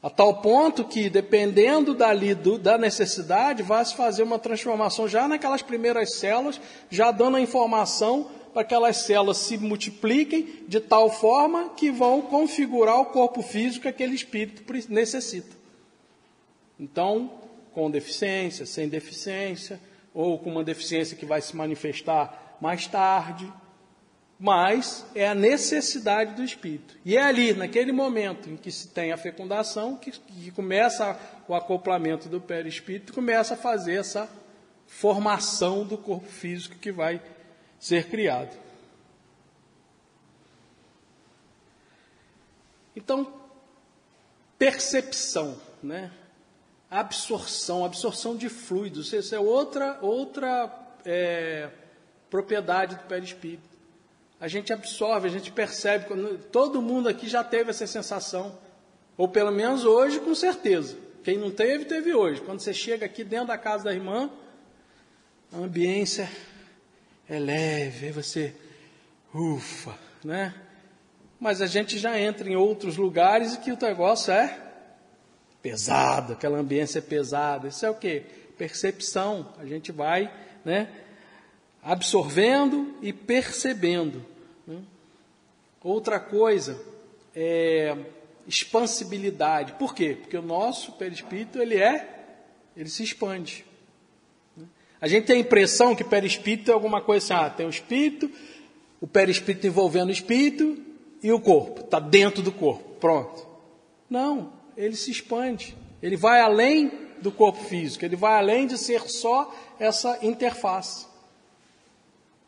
[0.00, 5.26] A tal ponto que, dependendo dali do, da necessidade, vai se fazer uma transformação já
[5.26, 11.10] naquelas primeiras células, já dando a informação para que aquelas células se multipliquem de tal
[11.10, 15.56] forma que vão configurar o corpo físico que aquele espírito necessita.
[16.78, 17.30] Então,
[17.72, 19.80] com deficiência, sem deficiência,
[20.14, 23.52] ou com uma deficiência que vai se manifestar mais tarde,
[24.38, 26.96] mas é a necessidade do espírito.
[27.04, 31.54] E é ali, naquele momento em que se tem a fecundação, que, que começa o
[31.54, 34.30] acoplamento do perispírito, começa a fazer essa
[34.86, 37.20] formação do corpo físico que vai
[37.80, 38.56] ser criado.
[42.94, 43.32] Então,
[44.56, 46.12] percepção, né?
[46.88, 50.72] absorção, absorção de fluidos, isso é outra, outra
[51.04, 51.70] é,
[52.30, 53.77] propriedade do perispírito
[54.40, 56.06] a gente absorve, a gente percebe,
[56.52, 58.56] todo mundo aqui já teve essa sensação,
[59.16, 60.96] ou pelo menos hoje, com certeza.
[61.24, 62.40] Quem não teve, teve hoje.
[62.40, 64.30] Quando você chega aqui dentro da casa da irmã,
[65.52, 66.30] a ambiência
[67.28, 68.54] é leve, aí você
[69.34, 70.54] ufa, né?
[71.40, 74.58] Mas a gente já entra em outros lugares e que o negócio é
[75.60, 77.68] pesado, aquela ambiência é pesada.
[77.68, 78.20] Isso é o que?
[78.56, 79.52] Percepção.
[79.58, 80.32] A gente vai,
[80.64, 80.88] né?
[81.88, 84.22] Absorvendo e percebendo.
[84.66, 84.76] Né?
[85.82, 86.78] Outra coisa
[87.34, 87.96] é
[88.46, 89.72] expansibilidade.
[89.72, 90.14] Por quê?
[90.20, 92.26] Porque o nosso perispírito ele é,
[92.76, 93.64] ele se expande.
[94.54, 94.66] Né?
[95.00, 98.30] A gente tem a impressão que perispírito é alguma coisa assim, ah, tem o espírito,
[99.00, 100.76] o perispírito envolvendo o espírito
[101.22, 103.46] e o corpo, está dentro do corpo, pronto.
[104.10, 109.08] Não, ele se expande, ele vai além do corpo físico, ele vai além de ser
[109.08, 111.07] só essa interface.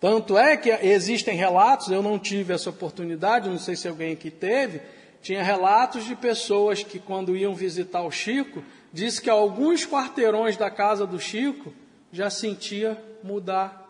[0.00, 4.30] Tanto é que existem relatos, eu não tive essa oportunidade, não sei se alguém aqui
[4.30, 4.80] teve,
[5.20, 10.70] tinha relatos de pessoas que quando iam visitar o Chico, disse que alguns quarteirões da
[10.70, 11.74] casa do Chico
[12.10, 13.86] já sentia mudar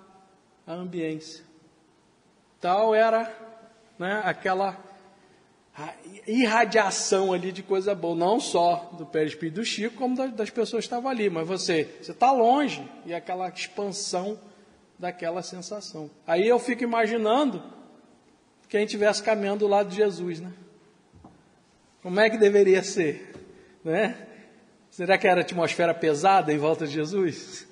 [0.67, 1.45] a ambiência.
[2.61, 3.33] Tal era
[3.97, 4.77] né, aquela
[6.27, 10.87] irradiação ali de coisa boa, não só do perispírito do Chico, como das pessoas que
[10.87, 14.37] estavam ali, mas você você está longe e aquela expansão
[15.01, 16.11] daquela sensação.
[16.27, 17.63] Aí eu fico imaginando
[18.69, 20.53] quem estivesse caminhando do lado de Jesus, né?
[22.03, 23.35] Como é que deveria ser,
[23.83, 24.29] né?
[24.91, 27.67] Será que era atmosfera pesada em volta de Jesus?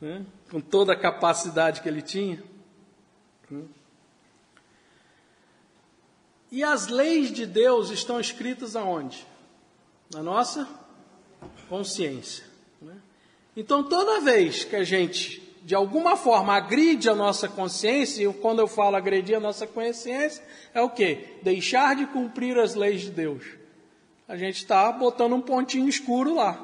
[0.00, 0.26] Né?
[0.50, 2.42] Com toda a capacidade que ele tinha?
[3.48, 3.62] Né?
[6.50, 9.26] E as leis de Deus estão escritas aonde?
[10.12, 10.68] Na nossa
[11.68, 12.44] consciência.
[12.80, 12.96] Né?
[13.56, 18.60] Então, toda vez que a gente, de alguma forma, agride a nossa consciência, e quando
[18.60, 21.38] eu falo agredir a nossa consciência, é o quê?
[21.42, 23.64] Deixar de cumprir as leis de Deus
[24.26, 26.58] a gente está botando um pontinho escuro lá,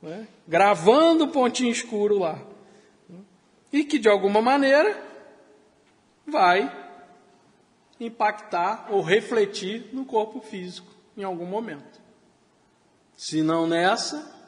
[0.00, 0.26] né?
[0.46, 2.40] gravando um pontinho escuro lá.
[3.72, 5.00] E que de alguma maneira
[6.26, 6.76] vai
[7.98, 12.00] impactar ou refletir no corpo físico em algum momento.
[13.16, 14.39] Se não nessa,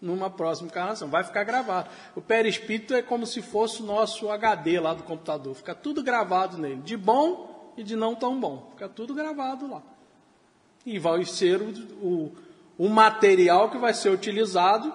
[0.00, 1.08] numa próxima encarnação.
[1.08, 1.88] Vai ficar gravado.
[2.14, 5.54] O perispírito é como se fosse o nosso HD lá do computador.
[5.54, 8.68] Fica tudo gravado nele, de bom e de não tão bom.
[8.72, 9.82] Fica tudo gravado lá
[10.84, 11.70] e vai ser o,
[12.02, 12.32] o,
[12.78, 14.92] o material que vai ser utilizado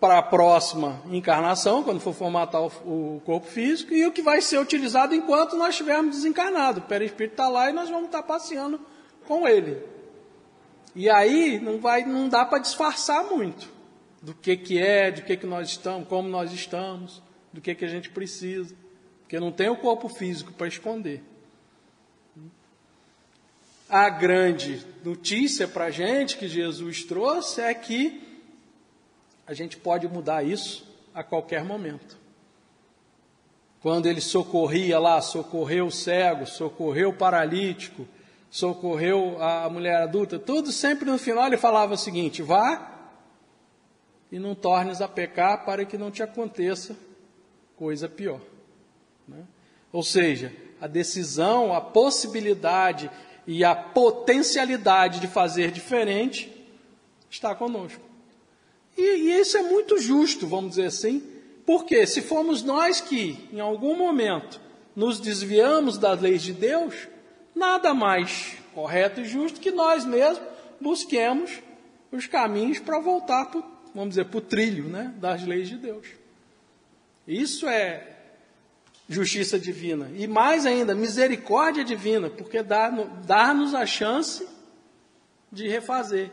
[0.00, 4.40] para a próxima encarnação, quando for formatar o, o, corpo físico, e o que vai
[4.40, 6.82] ser utilizado enquanto nós estivermos desencarnados.
[6.82, 8.80] O perispírito está lá e nós vamos estar passeando
[9.26, 9.82] com ele.
[10.96, 13.79] E aí não, vai, não dá para disfarçar muito
[14.22, 17.84] do que, que é, do que, que nós estamos, como nós estamos, do que, que
[17.84, 18.74] a gente precisa.
[19.22, 21.22] Porque não tem o corpo físico para esconder
[23.90, 28.22] a grande notícia para a gente que Jesus trouxe é que
[29.44, 32.16] a gente pode mudar isso a qualquer momento.
[33.82, 38.06] Quando ele socorria lá, socorreu o cego, socorreu o paralítico,
[38.48, 42.99] socorreu a mulher adulta, tudo sempre no final ele falava o seguinte: vá
[44.30, 46.96] e não tornes a pecar para que não te aconteça
[47.76, 48.40] coisa pior.
[49.26, 49.44] Né?
[49.92, 53.10] Ou seja, a decisão, a possibilidade
[53.46, 56.52] e a potencialidade de fazer diferente
[57.28, 58.02] está conosco.
[58.96, 61.22] E, e, isso é muito justo, vamos dizer assim,
[61.64, 64.60] porque se formos nós que, em algum momento,
[64.94, 67.08] nos desviamos das leis de Deus,
[67.54, 70.42] nada mais correto e justo que nós mesmos
[70.80, 71.60] busquemos
[72.10, 73.64] os caminhos para voltar, pro,
[73.94, 76.06] vamos dizer, para o trilho né, das leis de Deus.
[77.26, 78.16] Isso é
[79.08, 80.10] justiça divina.
[80.14, 84.46] E mais ainda, misericórdia divina, porque dá-nos a chance
[85.50, 86.30] de refazer.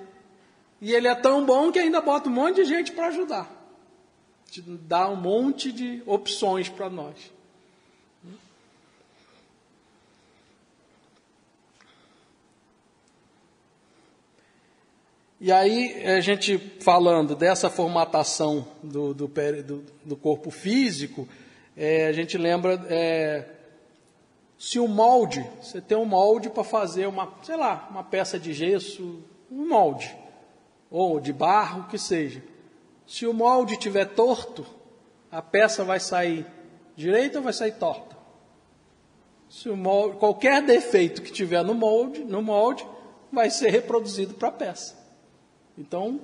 [0.80, 3.52] E ele é tão bom que ainda bota um monte de gente para ajudar.
[4.66, 7.16] Dá um monte de opções para nós.
[15.40, 21.28] E aí, a gente falando dessa formatação do, do, do, do corpo físico,
[21.76, 23.46] é, a gente lembra é,
[24.58, 28.52] se o molde, você tem um molde para fazer uma, sei lá, uma peça de
[28.52, 29.22] gesso,
[29.52, 30.18] um molde,
[30.90, 32.42] ou de barro, que seja.
[33.06, 34.66] Se o molde estiver torto,
[35.32, 36.48] a peça vai sair
[36.96, 38.18] direita ou vai sair torta?
[39.48, 42.84] Se molde, qualquer defeito que tiver no molde, no molde,
[43.32, 44.97] vai ser reproduzido para a peça.
[45.78, 46.20] Então,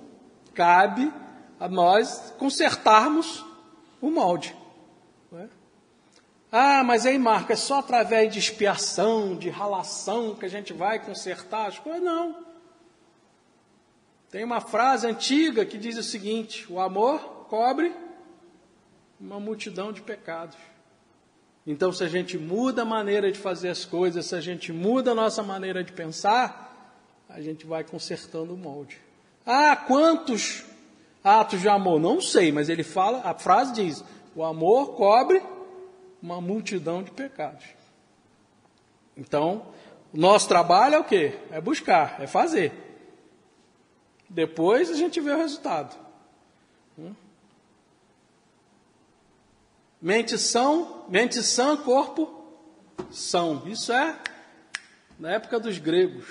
[0.54, 1.12] cabe
[1.60, 3.46] a nós consertarmos
[4.02, 4.56] o molde.
[6.56, 11.04] Ah, mas aí, Marco, é só através de expiação, de ralação, que a gente vai
[11.04, 12.04] consertar as coisas?
[12.04, 12.46] Não.
[14.30, 17.92] Tem uma frase antiga que diz o seguinte: o amor cobre
[19.20, 20.58] uma multidão de pecados.
[21.66, 25.14] Então, se a gente muda a maneira de fazer as coisas, se a gente muda
[25.14, 26.96] a nossa maneira de pensar,
[27.28, 29.02] a gente vai consertando o molde.
[29.46, 30.64] Ah, quantos
[31.24, 32.00] atos de amor?
[32.00, 34.04] Não sei, mas ele fala, a frase diz:
[34.36, 35.42] o amor cobre
[36.22, 37.66] uma multidão de pecados.
[39.16, 39.68] Então,
[40.14, 41.38] nosso trabalho é o quê?
[41.52, 42.72] É buscar, é fazer.
[44.30, 46.04] Depois a gente vê o resultado.
[50.02, 52.44] Mente são, mente sã, corpo
[53.10, 53.66] são.
[53.68, 54.20] Isso é
[55.18, 56.26] na época dos gregos.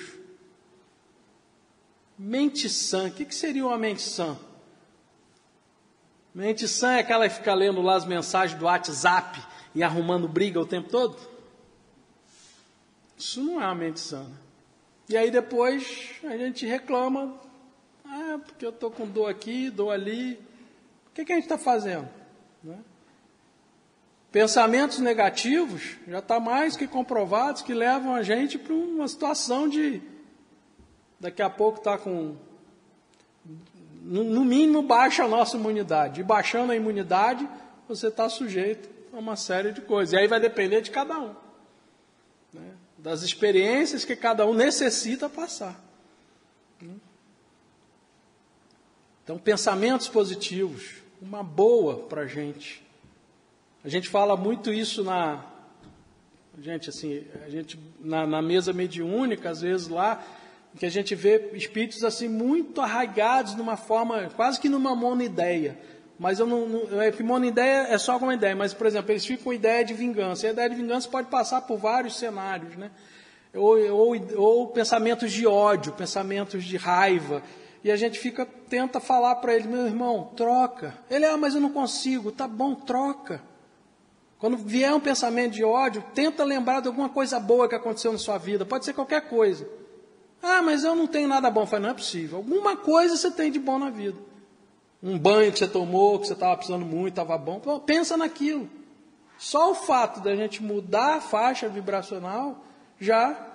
[2.19, 4.39] Mente sã, o que, seria uma mente sã?
[6.35, 9.41] Mente sã é aquela que fica lendo lá as mensagens do WhatsApp
[9.75, 11.17] e arrumando briga o tempo todo?
[13.17, 14.41] Isso não é a mente sana.
[15.09, 17.39] E aí depois a gente reclama,
[18.05, 20.35] ah, porque eu estou com dor aqui, dor ali.
[21.09, 22.09] O que, que a gente está fazendo?
[22.63, 22.79] Né?
[24.31, 30.01] Pensamentos negativos já está mais que comprovados que levam a gente para uma situação de
[31.23, 32.35] daqui a pouco está com
[34.05, 36.21] no mínimo baixa a nossa imunidade.
[36.21, 37.49] E baixando a imunidade,
[37.89, 40.13] você está sujeito a uma série de coisas.
[40.13, 41.35] E aí vai depender de cada um.
[42.53, 42.73] Né?
[42.99, 45.81] Das experiências que cada um necessita passar.
[49.23, 52.85] Então, pensamentos positivos, uma boa para a gente.
[53.85, 55.45] A gente fala muito isso na.
[56.61, 60.25] Gente, assim, a gente na, na mesa mediúnica, às vezes lá,
[60.77, 65.79] que a gente vê espíritos assim muito arraigados numa forma, quase que numa monoideia.
[66.19, 69.25] Mas eu não, não é que monoideia é só uma ideia, mas por exemplo, eles
[69.25, 70.47] ficam com ideia de vingança.
[70.47, 72.91] E a ideia de vingança pode passar por vários cenários, né?
[73.55, 77.43] Ou, ou, ou pensamentos de ódio, pensamentos de raiva.
[77.85, 80.97] E a gente fica, tenta falar para ele, meu irmão, troca.
[81.11, 82.31] Ele, ah, mas eu não consigo.
[82.31, 83.43] Tá bom, troca.
[84.39, 88.19] Quando vier um pensamento de ódio, tenta lembrar de alguma coisa boa que aconteceu na
[88.19, 88.65] sua vida.
[88.65, 89.69] Pode ser qualquer coisa.
[90.43, 91.65] Ah, mas eu não tenho nada bom.
[91.65, 92.39] Falei, não é possível.
[92.39, 94.19] Alguma coisa você tem de bom na vida.
[95.03, 97.61] Um banho que você tomou, que você estava precisando muito, estava bom.
[97.81, 98.69] pensa naquilo.
[99.39, 102.65] Só o fato da gente mudar a faixa vibracional
[103.01, 103.49] já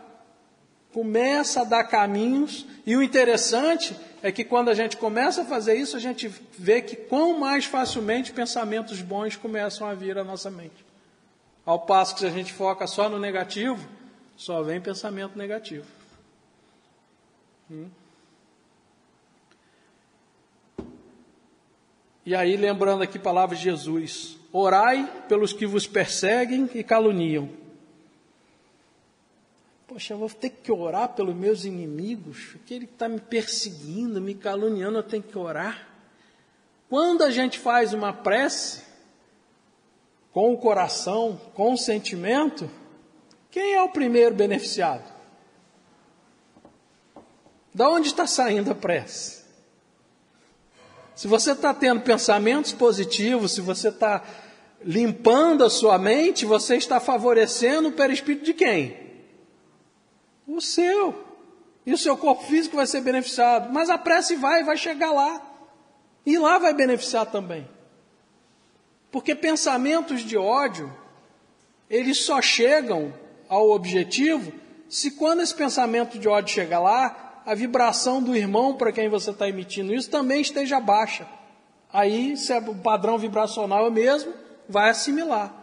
[0.94, 2.66] começa a dar caminhos.
[2.86, 6.28] E o interessante é que quando a gente começa a fazer isso, a gente
[6.58, 10.86] vê que quão mais facilmente pensamentos bons começam a vir à nossa mente.
[11.66, 13.88] Ao passo que se a gente foca só no negativo,
[14.36, 15.97] só vem pensamento negativo.
[22.26, 27.50] E aí, lembrando aqui palavras de Jesus: Orai pelos que vos perseguem e caluniam.
[29.88, 34.36] Poxa, eu vou ter que orar pelos meus inimigos, aquele que está me perseguindo, me
[34.36, 35.88] caluniando, eu tenho que orar.
[36.90, 38.84] Quando a gente faz uma prece,
[40.34, 42.70] com o coração, com o sentimento,
[43.50, 45.17] quem é o primeiro beneficiado?
[47.78, 49.44] Da onde está saindo a prece?
[51.14, 54.24] Se você está tendo pensamentos positivos, se você está
[54.84, 58.98] limpando a sua mente, você está favorecendo o perispírito de quem?
[60.48, 61.24] O seu.
[61.86, 63.72] E o seu corpo físico vai ser beneficiado.
[63.72, 65.40] Mas a prece vai, vai chegar lá.
[66.26, 67.70] E lá vai beneficiar também.
[69.12, 70.92] Porque pensamentos de ódio,
[71.88, 73.14] eles só chegam
[73.48, 74.52] ao objetivo
[74.90, 79.32] se quando esse pensamento de ódio chega lá, a vibração do irmão para quem você
[79.32, 81.26] está emitindo isso também esteja baixa.
[81.94, 84.34] Aí, se é o padrão vibracional é o mesmo,
[84.68, 85.54] vai assimilar.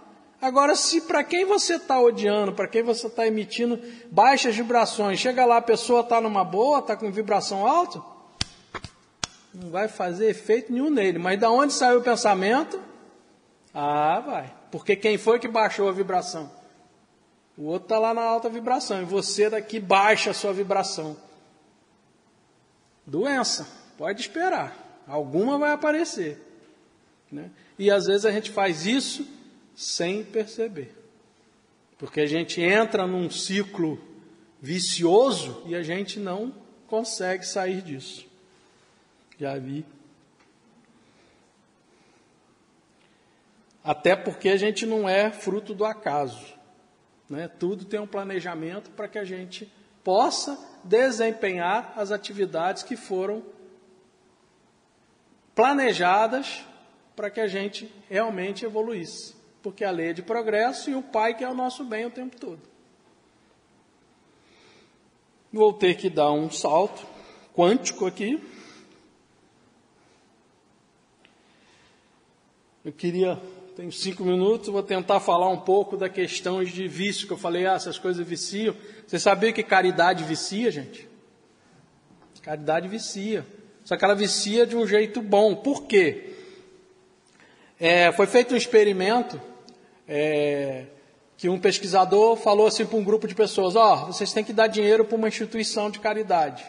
[0.41, 3.78] Agora, se para quem você está odiando, para quem você está emitindo
[4.11, 8.03] baixas vibrações, chega lá a pessoa está numa boa, está com vibração alta,
[9.53, 11.18] não vai fazer efeito nenhum nele.
[11.18, 12.80] Mas da onde saiu o pensamento?
[13.74, 14.51] Ah, vai.
[14.70, 16.51] Porque quem foi que baixou a vibração?
[17.59, 21.14] O outro está lá na alta vibração e você daqui baixa a sua vibração.
[23.07, 26.41] Doença, pode esperar, alguma vai aparecer.
[27.31, 27.51] Né?
[27.79, 29.27] E às vezes a gente faz isso
[29.75, 30.95] sem perceber,
[31.99, 33.99] porque a gente entra num ciclo
[34.61, 36.55] vicioso e a gente não
[36.87, 38.27] consegue sair disso.
[39.39, 39.85] Já vi.
[43.83, 46.55] Até porque a gente não é fruto do acaso.
[47.29, 47.49] Né?
[47.49, 49.71] Tudo tem um planejamento para que a gente
[50.05, 53.43] possa desempenhar as atividades que foram
[55.55, 56.63] planejadas
[57.17, 59.35] para que a gente realmente evoluísse.
[59.63, 62.39] Porque a lei é de progresso e o Pai quer o nosso bem o tempo
[62.39, 62.61] todo.
[65.51, 67.07] Vou ter que dar um salto
[67.55, 68.43] quântico aqui.
[72.85, 73.41] Eu queria
[73.75, 77.67] tenho cinco minutos, vou tentar falar um pouco da questão de vício, que eu falei,
[77.67, 78.75] ah, essas coisas viciam.
[79.07, 81.09] Você sabia que caridade vicia, gente?
[82.43, 83.47] Caridade vicia.
[83.85, 85.55] Só que ela vicia de um jeito bom.
[85.55, 86.35] Por quê?
[87.81, 89.41] É, foi feito um experimento
[90.07, 90.87] é,
[91.37, 94.53] que um pesquisador falou assim para um grupo de pessoas: ó, oh, vocês têm que
[94.53, 96.65] dar dinheiro para uma instituição de caridade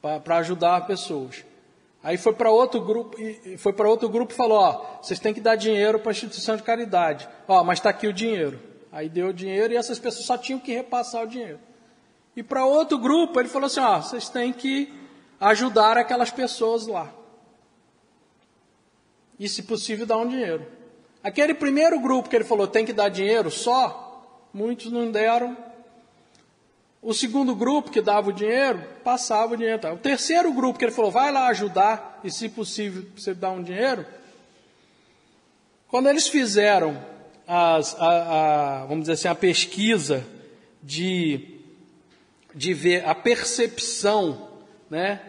[0.00, 1.44] para ajudar pessoas.
[2.02, 3.16] Aí foi para outro grupo,
[3.58, 6.56] foi para outro grupo e falou, ó, vocês têm que dar dinheiro para a instituição
[6.56, 7.28] de caridade.
[7.48, 8.60] Ó, mas está aqui o dinheiro.
[8.96, 11.60] Aí deu o dinheiro e essas pessoas só tinham que repassar o dinheiro.
[12.34, 14.90] E para outro grupo ele falou assim, ó, vocês têm que
[15.38, 17.12] ajudar aquelas pessoas lá.
[19.38, 20.66] E se possível dar um dinheiro.
[21.22, 25.54] Aquele primeiro grupo que ele falou tem que dar dinheiro só, muitos não deram
[27.02, 29.92] o segundo grupo que dava o dinheiro, passava o dinheiro.
[29.92, 33.62] O terceiro grupo que ele falou, vai lá ajudar, e se possível você dar um
[33.62, 34.06] dinheiro.
[35.86, 37.14] Quando eles fizeram
[37.46, 40.26] as, a, a, vamos dizer assim, a pesquisa
[40.82, 41.60] de,
[42.54, 44.48] de ver a percepção
[44.90, 45.20] né,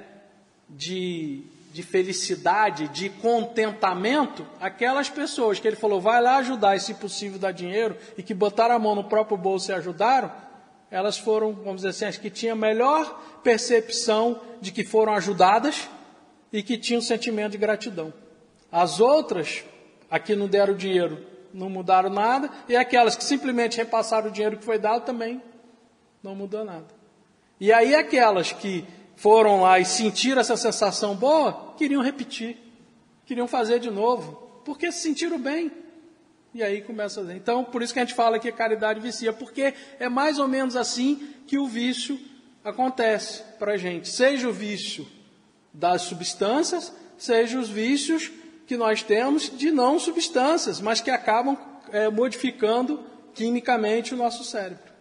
[0.67, 6.93] de, de felicidade, de contentamento, aquelas pessoas que ele falou, vai lá ajudar e se
[6.95, 10.31] possível dar dinheiro, e que botaram a mão no próprio bolso e ajudaram,
[10.89, 15.87] elas foram, vamos dizer assim, as que tinham melhor percepção de que foram ajudadas
[16.51, 18.13] e que tinham sentimento de gratidão.
[18.71, 19.63] As outras,
[20.09, 21.25] a que não deram dinheiro,
[21.57, 25.41] não mudaram nada, e aquelas que simplesmente repassaram o dinheiro que foi dado também
[26.21, 26.85] não mudou nada.
[27.59, 28.85] E aí aquelas que
[29.15, 32.57] foram lá e sentiram essa sensação boa, queriam repetir,
[33.25, 35.71] queriam fazer de novo, porque se sentiram bem.
[36.53, 37.35] E aí começa a.
[37.35, 40.47] Então, por isso que a gente fala que a caridade vicia, porque é mais ou
[40.47, 42.19] menos assim que o vício
[42.63, 44.09] acontece para a gente.
[44.09, 45.07] Seja o vício
[45.73, 48.31] das substâncias, seja os vícios
[48.67, 51.57] que nós temos de não substâncias, mas que acabam
[51.89, 52.99] é, modificando
[53.33, 54.91] quimicamente o nosso cérebro.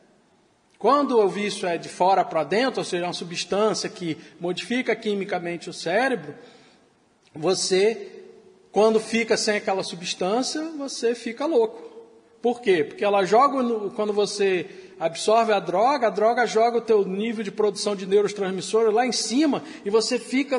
[0.79, 5.69] Quando o vício é de fora para dentro, ou seja, uma substância que modifica quimicamente
[5.69, 6.35] o cérebro,
[7.35, 8.25] você,
[8.71, 11.96] quando fica sem aquela substância, você fica louco.
[12.47, 12.85] Por quê?
[12.85, 14.71] Porque ela joga, no, quando você
[15.01, 19.11] absorve a droga, a droga joga o teu nível de produção de neurotransmissores lá em
[19.11, 20.57] cima e você fica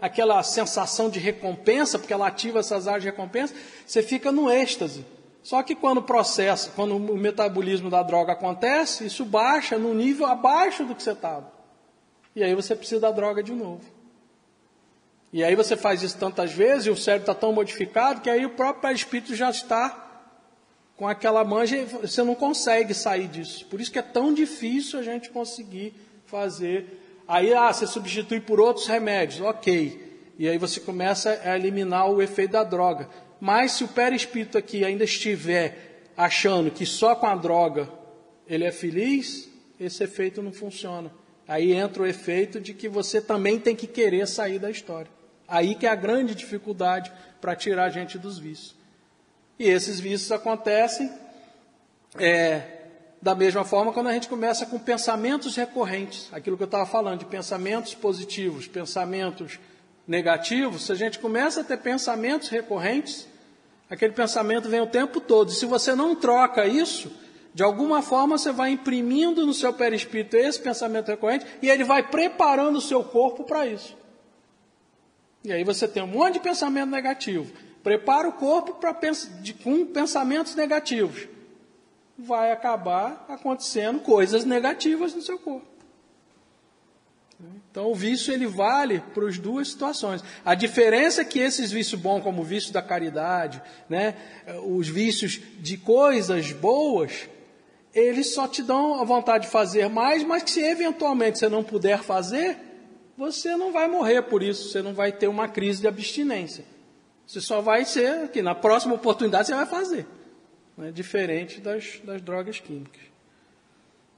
[0.00, 3.52] naquela sensação de recompensa, porque ela ativa essas áreas de recompensa,
[3.84, 5.04] você fica no êxtase.
[5.42, 10.26] Só que quando o processo, quando o metabolismo da droga acontece, isso baixa no nível
[10.26, 11.52] abaixo do que você estava.
[12.36, 13.82] E aí você precisa da droga de novo.
[15.32, 18.46] E aí você faz isso tantas vezes e o cérebro está tão modificado que aí
[18.46, 20.05] o próprio espírito já está
[20.96, 23.66] com aquela manja, você não consegue sair disso.
[23.66, 25.94] Por isso que é tão difícil a gente conseguir
[26.24, 27.22] fazer.
[27.28, 30.06] Aí, ah, você substitui por outros remédios, ok.
[30.38, 33.08] E aí você começa a eliminar o efeito da droga.
[33.40, 37.88] Mas se o perispírito aqui ainda estiver achando que só com a droga
[38.48, 41.10] ele é feliz, esse efeito não funciona.
[41.46, 45.10] Aí entra o efeito de que você também tem que querer sair da história.
[45.46, 48.75] Aí que é a grande dificuldade para tirar a gente dos vícios.
[49.58, 51.10] E esses vícios acontecem
[52.18, 52.76] é,
[53.20, 57.20] da mesma forma quando a gente começa com pensamentos recorrentes, aquilo que eu estava falando,
[57.20, 59.58] de pensamentos positivos, pensamentos
[60.06, 63.26] negativos, se a gente começa a ter pensamentos recorrentes,
[63.90, 65.50] aquele pensamento vem o tempo todo.
[65.50, 67.10] E se você não troca isso,
[67.54, 72.08] de alguma forma você vai imprimindo no seu perispírito esse pensamento recorrente e ele vai
[72.08, 73.96] preparando o seu corpo para isso.
[75.42, 77.50] E aí você tem um monte de pensamento negativo.
[77.86, 78.92] Prepara o corpo para
[79.62, 81.28] com pensamentos negativos.
[82.18, 85.68] Vai acabar acontecendo coisas negativas no seu corpo.
[87.70, 90.20] Então o vício ele vale para as duas situações.
[90.44, 94.16] A diferença é que esses vícios bons, como o vício da caridade, né,
[94.64, 97.28] os vícios de coisas boas,
[97.94, 101.62] eles só te dão a vontade de fazer mais, mas que se eventualmente você não
[101.62, 102.58] puder fazer,
[103.16, 106.74] você não vai morrer por isso, você não vai ter uma crise de abstinência.
[107.26, 110.06] Você só vai ser que na próxima oportunidade você vai fazer.
[110.76, 110.92] Né?
[110.92, 113.02] Diferente das, das drogas químicas.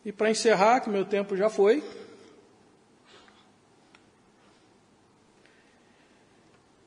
[0.04, 1.82] E para encerrar, que meu tempo já foi.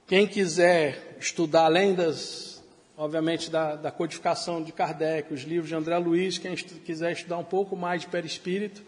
[0.05, 2.63] Quem quiser estudar além das,
[2.97, 7.37] obviamente, da, da, codificação de Kardec, os livros de André Luiz, quem estu, quiser estudar
[7.37, 8.83] um pouco mais de perispírito,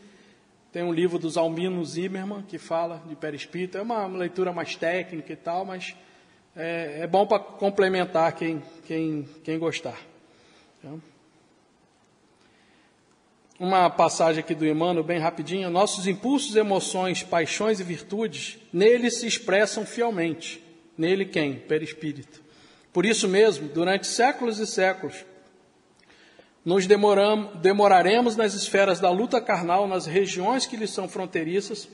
[0.72, 3.78] tem um livro dos Almino Zimmermann que fala de perispírito.
[3.78, 5.96] É uma leitura mais técnica e tal, mas
[6.56, 10.00] é, é bom para complementar quem, quem, quem gostar.
[10.80, 11.02] Então,
[13.60, 15.70] uma passagem aqui do Emmanuel, bem rapidinho.
[15.70, 20.62] Nossos impulsos, emoções, paixões e virtudes, nele se expressam fielmente.
[20.98, 21.56] Nele quem?
[21.56, 22.42] Perispírito.
[22.92, 25.26] Por isso mesmo, durante séculos e séculos,
[26.64, 31.88] nos demoraremos nas esferas da luta carnal, nas regiões que lhes são fronteiriças,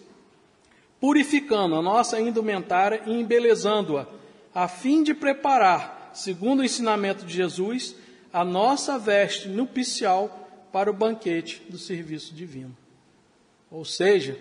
[1.00, 4.19] purificando a nossa indumentária e embelezando-a
[4.54, 7.96] a fim de preparar, segundo o ensinamento de Jesus,
[8.32, 12.76] a nossa veste nupcial para o banquete do serviço divino.
[13.72, 14.40] Ou seja,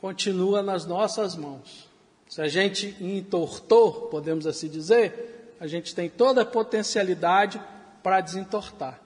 [0.00, 1.88] continua nas nossas mãos.
[2.28, 7.60] Se a gente entortou, podemos assim dizer, a gente tem toda a potencialidade
[8.02, 9.00] para desentortar,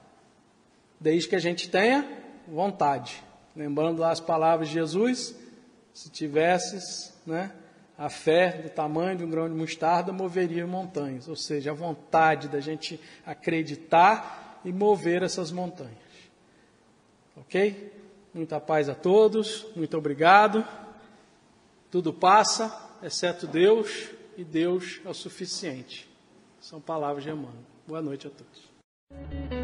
[1.00, 2.06] desde que a gente tenha
[2.46, 3.22] vontade.
[3.56, 5.34] Lembrando as palavras de Jesus,
[5.92, 7.52] se tivesses, né,
[7.96, 12.48] a fé do tamanho de um grão de mostarda moveria montanhas, ou seja, a vontade
[12.48, 15.94] da gente acreditar e mover essas montanhas.
[17.36, 17.92] Ok?
[18.32, 20.66] Muita paz a todos, muito obrigado.
[21.90, 26.08] Tudo passa, exceto Deus, e Deus é o suficiente.
[26.60, 27.54] São palavras de Emmanuel.
[27.86, 29.63] Boa noite a todos.